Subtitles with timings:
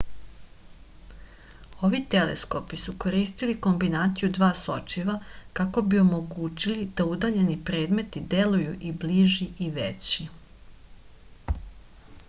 [1.87, 5.15] ovi teleskopi su koristili kombinaciju dva sočiva
[5.61, 10.29] kako bi omogućili da udaljeni predmeti deluju i bliži i veći